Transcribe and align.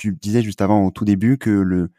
tu 0.00 0.12
disais 0.12 0.42
juste 0.42 0.62
avant 0.62 0.86
au 0.86 0.90
tout 0.90 1.04
début 1.04 1.38
que 1.38 1.50
le 1.50 1.90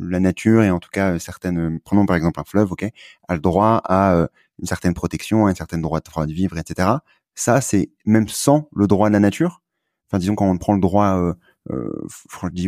la 0.00 0.18
nature 0.18 0.64
et 0.64 0.70
en 0.70 0.80
tout 0.80 0.88
cas 0.92 1.20
certaines 1.20 1.78
prenons 1.78 2.04
par 2.04 2.16
exemple 2.16 2.40
un 2.40 2.44
fleuve 2.44 2.72
ok 2.72 2.84
a 3.28 3.34
le 3.34 3.40
droit 3.40 3.80
à 3.84 4.26
une 4.60 4.66
certaine 4.66 4.94
protection, 4.94 5.46
un 5.46 5.54
certain 5.54 5.78
droit 5.78 6.00
de 6.00 6.32
vivre, 6.32 6.58
etc. 6.58 6.88
Ça, 7.34 7.60
c'est 7.60 7.90
même 8.04 8.28
sans 8.28 8.68
le 8.74 8.86
droit 8.86 9.08
de 9.08 9.14
la 9.14 9.20
nature? 9.20 9.62
Enfin, 10.08 10.18
disons 10.18 10.34
quand 10.34 10.48
on 10.48 10.56
prend 10.58 10.74
le 10.74 10.80
droit 10.80 11.18
euh, 11.18 11.34
euh, 11.70 12.06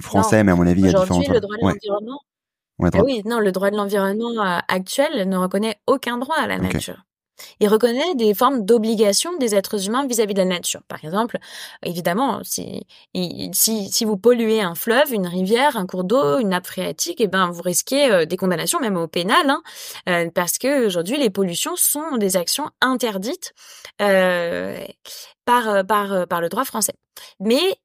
français, 0.00 0.42
mais 0.42 0.52
à 0.52 0.56
mon 0.56 0.66
avis, 0.66 0.82
il 0.82 0.86
y 0.86 0.88
a 0.88 0.98
différents. 0.98 1.20
le 1.20 1.40
droit 1.40 1.56
de 1.56 1.62
l'environnement. 1.62 2.20
Ah 2.82 3.02
oui, 3.02 3.22
non, 3.24 3.38
le 3.38 3.52
droit 3.52 3.70
de 3.70 3.76
l'environnement 3.76 4.42
euh, 4.42 4.58
actuel 4.68 5.28
ne 5.28 5.36
reconnaît 5.36 5.76
aucun 5.86 6.18
droit 6.18 6.36
à 6.36 6.46
la 6.46 6.58
nature. 6.58 7.04
Il 7.60 7.68
reconnaît 7.68 8.14
des 8.14 8.34
formes 8.34 8.64
d'obligation 8.64 9.36
des 9.38 9.54
êtres 9.54 9.86
humains 9.86 10.06
vis-à-vis 10.06 10.34
de 10.34 10.38
la 10.38 10.44
nature. 10.44 10.82
Par 10.88 11.04
exemple, 11.04 11.38
évidemment, 11.82 12.40
si, 12.42 12.84
vous 14.04 14.16
polluez 14.16 14.60
un 14.60 14.74
fleuve, 14.74 15.12
une 15.12 15.26
rivière, 15.26 15.76
un 15.76 15.86
cours 15.86 16.04
d'eau, 16.04 16.38
une 16.38 16.50
nappe 16.50 16.66
phréatique, 16.66 17.20
eh 17.20 17.26
ben, 17.26 17.50
vous 17.50 17.62
risquez 17.62 18.10
euh, 18.10 18.26
des 18.26 18.36
condamnations, 18.36 18.80
même 18.80 18.96
au 18.96 19.08
pénal, 19.08 19.48
hein, 19.48 19.62
euh, 20.08 20.30
parce 20.34 20.58
que 20.58 20.86
aujourd'hui, 20.86 21.18
les 21.18 21.30
pollutions 21.30 21.76
sont 21.76 22.16
des 22.16 22.36
actions 22.36 22.70
interdites 22.80 23.54
euh, 24.02 24.78
par 25.44 25.84
le 25.84 26.48
droit 26.48 26.64
français. 26.64 26.94
Mais 27.40 27.78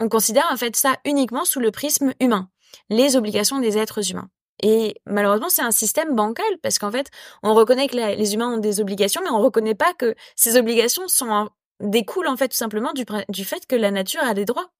on 0.00 0.08
considère 0.08 0.48
en 0.50 0.56
fait 0.56 0.76
ça 0.76 0.96
uniquement 1.04 1.44
sous 1.44 1.60
le 1.60 1.70
prisme 1.70 2.14
humain, 2.20 2.48
les 2.88 3.16
obligations 3.16 3.60
des 3.60 3.78
êtres 3.78 4.10
humains. 4.10 4.30
Et 4.62 4.94
malheureusement, 5.06 5.48
c'est 5.48 5.62
un 5.62 5.70
système 5.70 6.14
bancal 6.14 6.44
parce 6.62 6.78
qu'en 6.78 6.90
fait, 6.90 7.10
on 7.42 7.54
reconnaît 7.54 7.88
que 7.88 7.96
les 7.96 8.34
humains 8.34 8.54
ont 8.54 8.58
des 8.58 8.80
obligations, 8.80 9.22
mais 9.24 9.30
on 9.30 9.40
reconnaît 9.40 9.74
pas 9.74 9.94
que 9.94 10.14
ces 10.36 10.56
obligations 10.58 11.08
sont 11.08 11.48
découlent 11.80 12.28
en 12.28 12.36
fait 12.36 12.48
tout 12.48 12.56
simplement 12.56 12.92
du, 12.92 13.44
fait 13.44 13.66
que 13.66 13.76
la 13.76 13.90
nature 13.90 14.22
a 14.22 14.34
des 14.34 14.44
droits. 14.44 14.70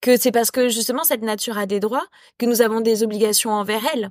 Que 0.00 0.16
c'est 0.16 0.32
parce 0.32 0.50
que 0.50 0.68
justement 0.68 1.04
cette 1.04 1.22
nature 1.22 1.58
a 1.58 1.66
des 1.66 1.78
droits 1.78 2.06
que 2.38 2.46
nous 2.46 2.62
avons 2.62 2.80
des 2.80 3.02
obligations 3.02 3.52
envers 3.52 3.82
elle. 3.92 4.10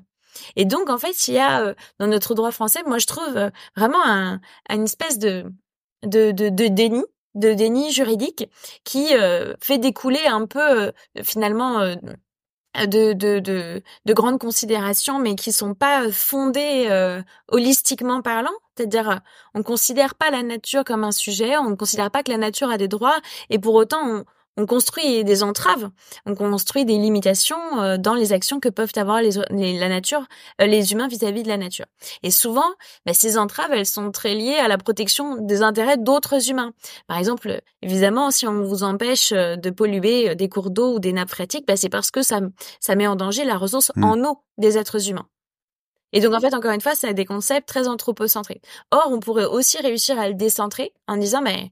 Et 0.55 0.65
donc 0.65 0.89
en 0.89 0.97
fait, 0.97 1.27
il 1.27 1.33
y 1.33 1.39
a 1.39 1.61
euh, 1.61 1.73
dans 1.99 2.07
notre 2.07 2.35
droit 2.35 2.51
français, 2.51 2.79
moi 2.85 2.99
je 2.99 3.07
trouve 3.07 3.35
euh, 3.35 3.49
vraiment 3.75 4.05
un, 4.05 4.39
une 4.69 4.83
espèce 4.83 5.19
de 5.19 5.45
de, 6.03 6.31
de, 6.31 6.49
déni 6.67 7.03
de 7.35 7.53
déni 7.53 7.91
juridique 7.91 8.49
qui 8.83 9.13
euh, 9.13 9.55
fait 9.61 9.77
découler 9.77 10.25
un 10.25 10.47
peu 10.47 10.91
finalement 11.23 11.95
de, 12.75 13.13
de, 13.13 13.39
de, 13.39 13.83
de, 14.05 14.13
grandes 14.13 14.39
considérations, 14.39 15.19
mais 15.19 15.35
qui 15.35 15.51
sont 15.51 15.73
pas 15.73 16.11
fondées 16.11 16.87
euh, 16.89 17.21
holistiquement 17.49 18.21
parlant. 18.21 18.51
C'est-à-dire, 18.77 19.09
euh, 19.09 19.15
on 19.53 19.63
considère 19.63 20.15
pas 20.15 20.31
la 20.31 20.43
nature 20.43 20.83
comme 20.83 21.03
un 21.03 21.11
sujet, 21.11 21.57
on 21.57 21.69
ne 21.69 21.75
considère 21.75 22.11
pas 22.11 22.23
que 22.23 22.31
la 22.31 22.37
nature 22.37 22.69
a 22.69 22.77
des 22.77 22.87
droits, 22.87 23.19
et 23.49 23.59
pour 23.59 23.75
autant, 23.75 24.01
on, 24.03 24.25
on 24.57 24.65
construit 24.65 25.23
des 25.23 25.43
entraves, 25.43 25.89
on 26.25 26.35
construit 26.35 26.85
des 26.85 26.97
limitations 26.97 27.81
euh, 27.81 27.97
dans 27.97 28.13
les 28.13 28.33
actions 28.33 28.59
que 28.59 28.69
peuvent 28.69 28.91
avoir 28.95 29.21
les, 29.21 29.31
la 29.79 29.89
nature, 29.89 30.25
euh, 30.61 30.65
les 30.65 30.91
humains 30.91 31.07
vis-à-vis 31.07 31.43
de 31.43 31.47
la 31.47 31.57
nature. 31.57 31.85
Et 32.23 32.31
souvent, 32.31 32.69
bah, 33.05 33.13
ces 33.13 33.37
entraves, 33.37 33.71
elles 33.71 33.85
sont 33.85 34.11
très 34.11 34.35
liées 34.35 34.57
à 34.57 34.67
la 34.67 34.77
protection 34.77 35.37
des 35.37 35.61
intérêts 35.61 35.97
d'autres 35.97 36.49
humains. 36.49 36.73
Par 37.07 37.17
exemple, 37.17 37.61
évidemment, 37.81 38.31
si 38.31 38.45
on 38.45 38.63
vous 38.63 38.83
empêche 38.83 39.31
euh, 39.31 39.55
de 39.55 39.69
polluer 39.69 40.35
des 40.35 40.49
cours 40.49 40.69
d'eau 40.69 40.95
ou 40.95 40.99
des 40.99 41.13
nappes 41.13 41.29
phréatiques, 41.29 41.65
bah, 41.65 41.77
c'est 41.77 41.89
parce 41.89 42.11
que 42.11 42.21
ça, 42.21 42.41
ça 42.79 42.95
met 42.95 43.07
en 43.07 43.15
danger 43.15 43.45
la 43.45 43.57
ressource 43.57 43.91
mmh. 43.95 44.03
en 44.03 44.23
eau 44.25 44.39
des 44.57 44.77
êtres 44.77 45.09
humains. 45.09 45.27
Et 46.13 46.19
donc, 46.19 46.33
en 46.33 46.39
fait, 46.41 46.53
encore 46.53 46.71
une 46.71 46.81
fois, 46.81 46.95
ça 46.95 47.07
a 47.07 47.13
des 47.13 47.25
concepts 47.25 47.67
très 47.67 47.87
anthropocentrés. 47.87 48.61
Or, 48.91 49.07
on 49.11 49.19
pourrait 49.19 49.45
aussi 49.45 49.77
réussir 49.77 50.19
à 50.19 50.27
le 50.27 50.33
décentrer 50.33 50.93
en 51.07 51.15
disant, 51.15 51.41
mais 51.41 51.71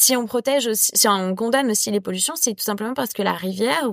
si 0.00 0.16
on 0.16 0.26
protège 0.26 0.68
aussi, 0.68 0.92
si 0.94 1.08
on 1.08 1.34
condamne 1.34 1.72
aussi 1.72 1.90
les 1.90 2.00
pollutions, 2.00 2.34
c'est 2.36 2.54
tout 2.54 2.62
simplement 2.62 2.94
parce 2.94 3.12
que 3.12 3.22
la 3.22 3.32
rivière 3.32 3.90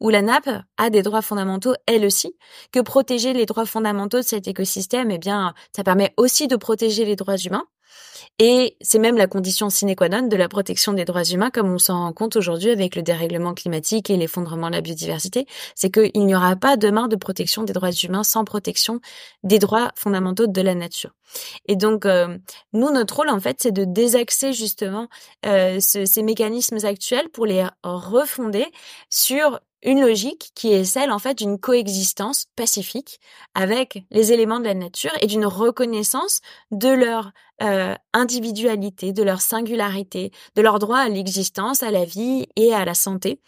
ou, 0.00 0.10
la 0.10 0.20
nappe 0.20 0.48
a 0.76 0.90
des 0.90 1.02
droits 1.02 1.22
fondamentaux 1.22 1.74
elle 1.86 2.04
aussi, 2.04 2.36
que 2.72 2.80
protéger 2.80 3.32
les 3.32 3.46
droits 3.46 3.64
fondamentaux 3.64 4.18
de 4.18 4.22
cet 4.22 4.48
écosystème, 4.48 5.12
eh 5.12 5.18
bien, 5.18 5.54
ça 5.74 5.84
permet 5.84 6.12
aussi 6.16 6.48
de 6.48 6.56
protéger 6.56 7.04
les 7.04 7.14
droits 7.14 7.36
humains. 7.36 7.64
Et 8.38 8.76
c'est 8.80 8.98
même 8.98 9.16
la 9.16 9.26
condition 9.26 9.70
sine 9.70 9.94
qua 9.94 10.08
non 10.08 10.26
de 10.26 10.36
la 10.36 10.48
protection 10.48 10.92
des 10.92 11.04
droits 11.04 11.24
humains, 11.24 11.50
comme 11.50 11.72
on 11.72 11.78
s'en 11.78 12.00
rend 12.00 12.12
compte 12.12 12.36
aujourd'hui 12.36 12.70
avec 12.70 12.96
le 12.96 13.02
dérèglement 13.02 13.54
climatique 13.54 14.10
et 14.10 14.16
l'effondrement 14.16 14.68
de 14.68 14.74
la 14.74 14.80
biodiversité, 14.80 15.46
c'est 15.74 15.90
qu'il 15.90 16.26
n'y 16.26 16.34
aura 16.34 16.56
pas 16.56 16.76
demain 16.76 17.08
de 17.08 17.16
protection 17.16 17.62
des 17.62 17.72
droits 17.72 17.92
humains 17.92 18.24
sans 18.24 18.44
protection 18.44 19.00
des 19.42 19.58
droits 19.58 19.90
fondamentaux 19.96 20.46
de 20.46 20.60
la 20.60 20.74
nature. 20.74 21.12
Et 21.66 21.76
donc, 21.76 22.06
euh, 22.06 22.36
nous, 22.72 22.90
notre 22.90 23.16
rôle, 23.16 23.30
en 23.30 23.40
fait, 23.40 23.56
c'est 23.60 23.72
de 23.72 23.84
désaxer 23.84 24.52
justement 24.52 25.08
euh, 25.44 25.78
ces 25.80 26.22
mécanismes 26.22 26.78
actuels 26.84 27.28
pour 27.30 27.46
les 27.46 27.66
refonder 27.82 28.66
sur 29.08 29.60
une 29.86 30.00
logique 30.00 30.50
qui 30.54 30.72
est 30.72 30.84
celle 30.84 31.12
en 31.12 31.18
fait 31.18 31.38
d'une 31.38 31.58
coexistence 31.58 32.46
pacifique 32.56 33.20
avec 33.54 34.04
les 34.10 34.32
éléments 34.32 34.58
de 34.58 34.64
la 34.64 34.74
nature 34.74 35.12
et 35.22 35.26
d'une 35.26 35.46
reconnaissance 35.46 36.40
de 36.72 36.88
leur 36.88 37.30
euh, 37.62 37.94
individualité, 38.12 39.12
de 39.12 39.22
leur 39.22 39.40
singularité, 39.40 40.32
de 40.56 40.62
leur 40.62 40.80
droit 40.80 40.98
à 40.98 41.08
l'existence, 41.08 41.84
à 41.84 41.92
la 41.92 42.04
vie 42.04 42.48
et 42.56 42.74
à 42.74 42.84
la 42.84 42.94
santé, 42.94 43.40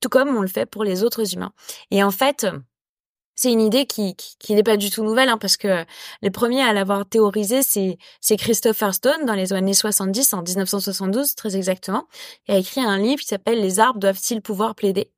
tout 0.00 0.10
comme 0.10 0.36
on 0.36 0.42
le 0.42 0.48
fait 0.48 0.66
pour 0.66 0.84
les 0.84 1.02
autres 1.02 1.34
humains. 1.34 1.52
Et 1.90 2.04
en 2.04 2.10
fait, 2.10 2.46
c'est 3.34 3.50
une 3.50 3.62
idée 3.62 3.86
qui, 3.86 4.14
qui, 4.14 4.54
n'est 4.54 4.62
pas 4.62 4.76
du 4.76 4.90
tout 4.90 5.02
nouvelle, 5.02 5.30
hein, 5.30 5.38
parce 5.38 5.56
que 5.56 5.84
les 6.20 6.30
premiers 6.30 6.62
à 6.62 6.74
l'avoir 6.74 7.06
théorisé, 7.06 7.62
c'est, 7.62 7.98
c'est 8.20 8.36
Christopher 8.36 8.94
Stone 8.94 9.24
dans 9.24 9.34
les 9.34 9.52
années 9.54 9.74
70, 9.74 10.34
en 10.34 10.42
1972 10.42 11.34
très 11.34 11.56
exactement. 11.56 12.06
Il 12.48 12.54
a 12.54 12.58
écrit 12.58 12.82
un 12.82 12.98
livre 12.98 13.20
qui 13.20 13.28
s'appelle 13.28 13.60
Les 13.60 13.80
arbres 13.80 14.00
doivent-ils 14.00 14.42
pouvoir 14.42 14.74
plaider 14.74 15.10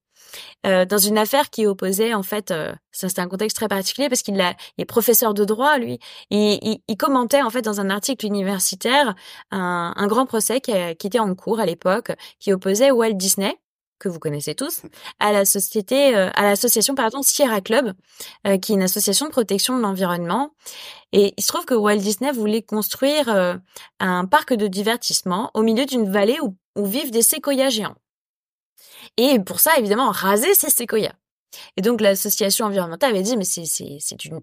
euh, 0.66 0.84
dans 0.84 0.98
une 0.98 1.18
affaire 1.18 1.50
qui 1.50 1.66
opposait 1.66 2.14
en 2.14 2.22
fait, 2.22 2.50
euh, 2.50 2.72
ça 2.92 3.08
c'était 3.08 3.20
un 3.20 3.28
contexte 3.28 3.56
très 3.56 3.68
particulier 3.68 4.08
parce 4.08 4.22
qu'il 4.22 4.40
est 4.78 4.84
professeur 4.84 5.34
de 5.34 5.44
droit 5.44 5.78
lui, 5.78 5.98
il, 6.30 6.80
il, 6.86 6.96
commentait 6.96 7.42
en 7.42 7.50
fait 7.50 7.62
dans 7.62 7.80
un 7.80 7.90
article 7.90 8.26
universitaire 8.26 9.14
un, 9.50 9.92
un 9.96 10.06
grand 10.06 10.26
procès 10.26 10.60
qui, 10.60 10.72
qui, 10.98 11.06
était 11.06 11.18
en 11.18 11.34
cours 11.34 11.60
à 11.60 11.66
l'époque, 11.66 12.12
qui 12.40 12.52
opposait 12.52 12.90
Walt 12.90 13.14
Disney 13.14 13.56
que 14.00 14.08
vous 14.08 14.20
connaissez 14.20 14.54
tous, 14.54 14.82
à 15.18 15.32
la 15.32 15.44
société, 15.44 16.14
euh, 16.14 16.30
à 16.34 16.44
l'association 16.44 16.94
pardon 16.94 17.20
Sierra 17.22 17.60
Club, 17.60 17.94
qui 18.44 18.72
est 18.72 18.76
une 18.76 18.82
association 18.82 19.26
de 19.26 19.32
protection 19.32 19.76
de 19.76 19.82
l'environnement. 19.82 20.50
Et 21.10 21.34
il 21.36 21.42
se 21.42 21.48
trouve 21.48 21.64
que 21.64 21.74
Walt 21.74 21.96
Disney 21.96 22.30
voulait 22.30 22.62
construire 22.62 23.58
un 23.98 24.24
parc 24.26 24.54
de 24.54 24.68
divertissement 24.68 25.50
au 25.54 25.62
milieu 25.62 25.84
d'une 25.84 26.08
vallée 26.08 26.38
où, 26.40 26.56
où 26.76 26.86
vivent 26.86 27.10
des 27.10 27.22
séquoias 27.22 27.70
géants. 27.70 27.96
Et 29.18 29.40
pour 29.40 29.60
ça, 29.60 29.76
évidemment, 29.76 30.10
raser 30.10 30.54
ces 30.54 30.70
séquoias. 30.70 31.12
Et 31.76 31.82
donc 31.82 32.00
l'association 32.00 32.66
environnementale 32.66 33.10
avait 33.10 33.22
dit 33.22 33.36
mais 33.36 33.44
c'est 33.44 33.64
c'est 33.64 34.24
une 34.24 34.40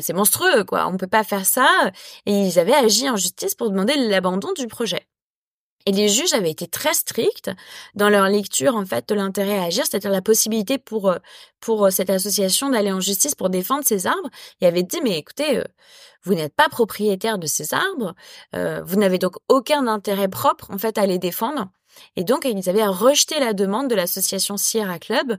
c'est 0.00 0.12
monstrueux 0.12 0.64
quoi, 0.64 0.86
on 0.86 0.96
peut 0.96 1.06
pas 1.06 1.24
faire 1.24 1.46
ça 1.46 1.90
et 2.26 2.32
ils 2.32 2.58
avaient 2.58 2.74
agi 2.74 3.08
en 3.08 3.16
justice 3.16 3.54
pour 3.54 3.70
demander 3.70 3.96
l'abandon 3.96 4.52
du 4.52 4.66
projet. 4.66 5.06
Et 5.86 5.92
les 5.92 6.10
juges 6.10 6.34
avaient 6.34 6.50
été 6.50 6.66
très 6.66 6.92
stricts 6.92 7.50
dans 7.94 8.10
leur 8.10 8.28
lecture 8.28 8.76
en 8.76 8.84
fait 8.84 9.08
de 9.08 9.14
l'intérêt 9.14 9.58
à 9.58 9.64
agir, 9.64 9.86
c'est-à-dire 9.86 10.10
la 10.10 10.20
possibilité 10.22 10.76
pour 10.78 11.14
pour 11.60 11.90
cette 11.90 12.10
association 12.10 12.68
d'aller 12.68 12.92
en 12.92 13.00
justice 13.00 13.34
pour 13.34 13.48
défendre 13.50 13.84
ces 13.86 14.06
arbres. 14.06 14.28
Ils 14.60 14.66
avaient 14.66 14.82
dit 14.82 15.00
mais 15.02 15.18
écoutez, 15.18 15.58
euh, 15.58 15.64
vous 16.24 16.34
n'êtes 16.34 16.54
pas 16.54 16.68
propriétaire 16.68 17.38
de 17.38 17.46
ces 17.46 17.72
arbres, 17.74 18.14
euh, 18.54 18.82
vous 18.84 18.96
n'avez 18.96 19.18
donc 19.18 19.36
aucun 19.48 19.86
intérêt 19.86 20.28
propre 20.28 20.70
en 20.70 20.78
fait 20.78 20.98
à 20.98 21.06
les 21.06 21.18
défendre. 21.18 21.70
Et 22.16 22.24
donc, 22.24 22.44
ils 22.44 22.68
avaient 22.68 22.86
rejeté 22.86 23.38
la 23.40 23.52
demande 23.52 23.88
de 23.88 23.94
l'association 23.94 24.56
Sierra 24.56 24.98
Club, 24.98 25.36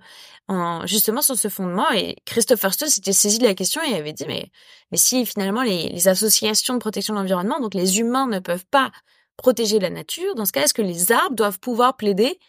en, 0.48 0.86
justement 0.86 1.22
sur 1.22 1.38
ce 1.38 1.48
fondement. 1.48 1.90
Et 1.92 2.18
Christopher 2.26 2.74
Stone 2.74 2.90
s'était 2.90 3.14
saisi 3.14 3.40
de 3.40 3.46
la 3.46 3.54
question 3.54 3.82
et 3.84 3.96
avait 3.96 4.14
dit, 4.14 4.26
mais, 4.28 4.52
si 4.94 5.26
finalement 5.26 5.64
les, 5.64 6.08
associations 6.08 6.74
de 6.74 6.80
protection 6.80 7.14
de 7.14 7.20
l'environnement, 7.20 7.60
donc 7.60 7.74
les 7.74 8.00
humains 8.00 8.28
ne 8.28 8.40
peuvent 8.40 8.66
pas 8.70 8.92
protéger 9.38 9.80
la 9.80 9.90
nature, 9.90 10.36
dans 10.36 10.46
ce 10.46 10.52
cas, 10.52 10.64
est-ce 10.64 10.74
que 10.74 10.82
les 10.82 11.12
arbres 11.12 11.36
doivent 11.36 11.60
pouvoir 11.60 11.98
plaider 11.98 12.40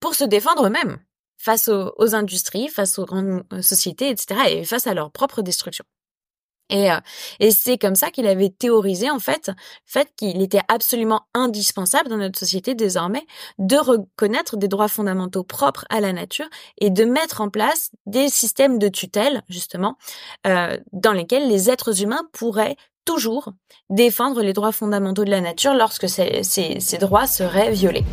pour 0.00 0.14
se 0.14 0.24
défendre 0.24 0.66
eux-mêmes 0.66 0.98
face 1.38 1.68
aux, 1.68 1.92
aux, 1.96 2.14
industries, 2.14 2.68
face 2.68 2.98
aux 2.98 3.04
grandes 3.04 3.44
euh, 3.52 3.62
sociétés, 3.62 4.10
etc., 4.10 4.40
et 4.48 4.64
face 4.64 4.86
à 4.86 4.94
leur 4.94 5.10
propre 5.10 5.42
destruction? 5.42 5.84
Et, 6.74 6.90
euh, 6.90 6.96
et 7.38 7.52
c'est 7.52 7.78
comme 7.78 7.94
ça 7.94 8.10
qu'il 8.10 8.26
avait 8.26 8.48
théorisé 8.48 9.08
en 9.08 9.20
fait, 9.20 9.52
fait 9.86 10.08
qu'il 10.16 10.42
était 10.42 10.60
absolument 10.68 11.22
indispensable 11.32 12.08
dans 12.08 12.16
notre 12.16 12.38
société 12.38 12.74
désormais 12.74 13.24
de 13.58 13.76
reconnaître 13.76 14.56
des 14.56 14.66
droits 14.66 14.88
fondamentaux 14.88 15.44
propres 15.44 15.84
à 15.88 16.00
la 16.00 16.12
nature 16.12 16.48
et 16.78 16.90
de 16.90 17.04
mettre 17.04 17.40
en 17.40 17.48
place 17.48 17.90
des 18.06 18.28
systèmes 18.28 18.80
de 18.80 18.88
tutelle 18.88 19.42
justement 19.48 19.96
euh, 20.48 20.76
dans 20.92 21.12
lesquels 21.12 21.48
les 21.48 21.70
êtres 21.70 22.02
humains 22.02 22.22
pourraient 22.32 22.76
toujours 23.04 23.52
défendre 23.88 24.42
les 24.42 24.52
droits 24.52 24.72
fondamentaux 24.72 25.24
de 25.24 25.30
la 25.30 25.40
nature 25.40 25.74
lorsque 25.74 26.08
ces, 26.08 26.42
ces 26.42 26.98
droits 26.98 27.26
seraient 27.26 27.70
violés. 27.70 28.04